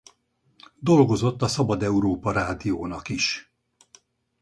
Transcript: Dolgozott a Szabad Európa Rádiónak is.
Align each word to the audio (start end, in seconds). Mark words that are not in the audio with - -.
Dolgozott 0.79 1.41
a 1.41 1.47
Szabad 1.47 1.83
Európa 1.83 2.31
Rádiónak 2.31 3.09
is. 3.09 3.53